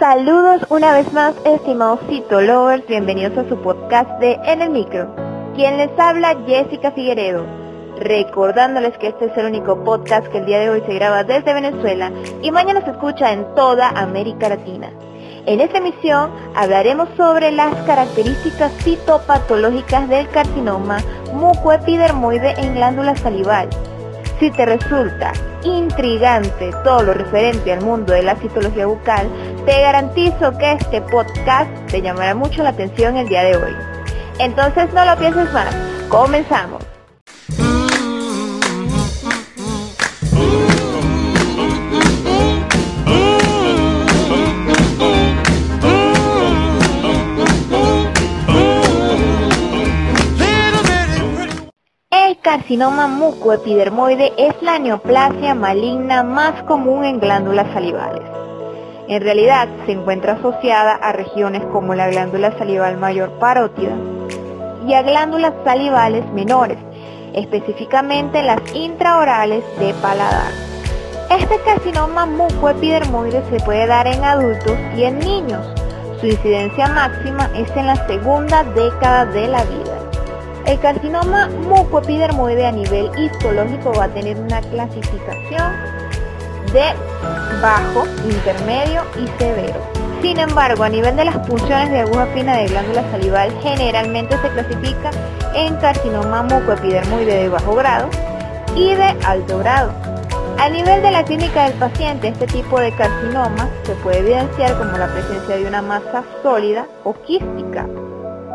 [0.00, 5.14] Saludos una vez más, estimados Cito Lovers, bienvenidos a su podcast de En el Micro.
[5.54, 7.44] Quien les habla, Jessica Figueredo.
[7.98, 11.52] Recordándoles que este es el único podcast que el día de hoy se graba desde
[11.52, 12.10] Venezuela
[12.40, 14.90] y mañana se escucha en toda América Latina.
[15.44, 20.96] En esta emisión hablaremos sobre las características citopatológicas del carcinoma
[21.34, 23.68] mucoepidermoide en glándula salival.
[24.38, 29.28] Si te resulta intrigante todo lo referente al mundo de la citología bucal,
[29.70, 33.72] te garantizo que este podcast te llamará mucho la atención el día de hoy.
[34.40, 35.72] Entonces no lo pienses más,
[36.08, 36.82] comenzamos.
[52.10, 58.24] El carcinoma mucoepidermoide es la neoplasia maligna más común en glándulas salivales.
[59.10, 63.90] En realidad se encuentra asociada a regiones como la glándula salival mayor parótida
[64.86, 66.78] y a glándulas salivales menores,
[67.34, 70.52] específicamente las intraorales de paladar.
[71.28, 75.66] Este carcinoma mucoepidermoide se puede dar en adultos y en niños.
[76.20, 79.98] Su incidencia máxima es en la segunda década de la vida.
[80.66, 85.99] El carcinoma mucoepidermoide a nivel histológico va a tener una clasificación
[86.72, 86.94] de
[87.60, 89.80] bajo, intermedio y severo.
[90.22, 94.48] Sin embargo, a nivel de las punciones de aguja fina de glándula salival, generalmente se
[94.50, 95.10] clasifica
[95.54, 98.08] en carcinoma mucoepidermoide de bajo grado
[98.76, 99.92] y de alto grado.
[100.58, 104.98] A nivel de la clínica del paciente, este tipo de carcinoma se puede evidenciar como
[104.98, 107.86] la presencia de una masa sólida o quística,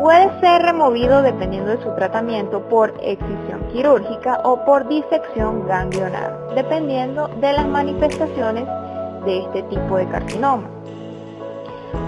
[0.00, 7.28] Puede ser removido dependiendo de su tratamiento por excisión quirúrgica o por disección ganglionar, dependiendo
[7.40, 8.66] de las manifestaciones
[9.24, 10.68] de este tipo de carcinoma.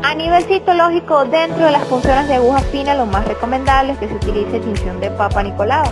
[0.03, 4.09] A nivel citológico, dentro de las funciones de aguja fina, lo más recomendable es que
[4.09, 5.87] se utilice tinción de Papa Nicolau.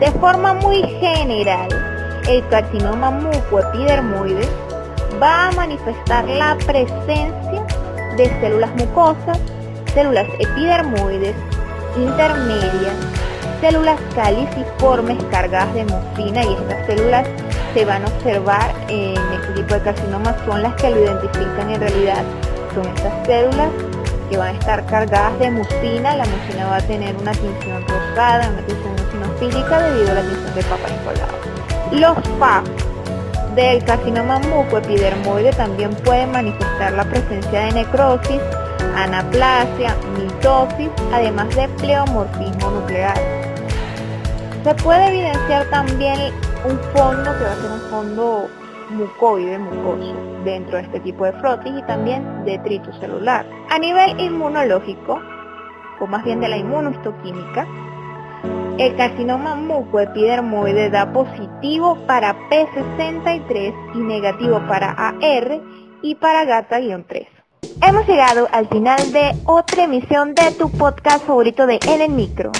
[0.00, 1.68] De forma muy general,
[2.28, 4.46] el carcinoma mucoepidermoide
[5.22, 7.64] va a manifestar la presencia
[8.16, 9.38] de células mucosas
[9.98, 11.34] células epidermoides
[11.96, 12.94] intermedias,
[13.60, 17.26] células caliciformes cargadas de mucina y estas células
[17.74, 21.80] se van a observar en este tipo de carcinomas son las que lo identifican en
[21.80, 22.22] realidad.
[22.76, 23.70] Son estas células
[24.30, 28.50] que van a estar cargadas de mucina, la mucina va a tener una tinción rosada,
[28.50, 32.14] una tinción mucinofílica debido a la tinción de Papa Nicolau.
[32.14, 32.66] Los PAP
[33.56, 38.40] del carcinoma mucoepidermoide también pueden manifestar la presencia de necrosis,
[39.04, 43.16] anaplasia, mitosis, además de pleomorfismo nuclear.
[44.64, 46.32] Se puede evidenciar también
[46.64, 48.48] un fondo que va a ser un fondo
[48.90, 50.14] mucoide, mucoso,
[50.44, 53.46] dentro de este tipo de frotis y también detrito celular.
[53.70, 55.20] A nivel inmunológico,
[56.00, 57.66] o más bien de la inmunohistoquímica,
[58.78, 65.60] el carcinoma mucoepidermoide da positivo para P63 y negativo para AR
[66.02, 67.37] y para GATA-3.
[67.80, 72.50] Hemos llegado al final de otra emisión de tu podcast favorito de En el Micro.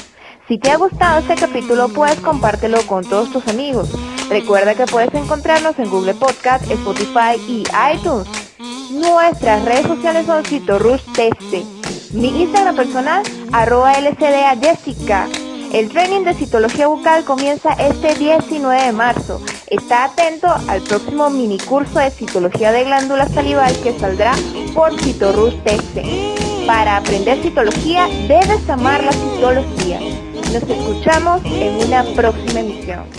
[0.47, 3.91] Si te ha gustado este capítulo, puedes compártelo con todos tus amigos.
[4.31, 8.29] Recuerda que puedes encontrarnos en Google Podcast, Spotify y iTunes.
[8.91, 11.65] Nuestras redes sociales son CitoRushTeste.
[12.13, 15.27] Mi Instagram personal, arroba LCDA Jessica.
[15.73, 19.41] El training de citología bucal comienza este 19 de marzo.
[19.71, 24.33] Está atento al próximo mini curso de citología de glándula salival que saldrá
[24.75, 26.67] por Citorus TC.
[26.67, 30.01] Para aprender citología debes amar la citología.
[30.55, 33.19] Nos escuchamos en una próxima emisión.